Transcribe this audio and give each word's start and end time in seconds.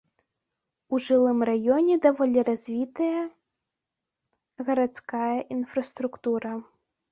У 0.95 0.99
жылым 1.07 1.39
раёне 1.49 1.97
даволі 2.05 2.39
развітая 2.49 3.21
гарадская 4.73 5.37
інфраструктура. 5.59 6.51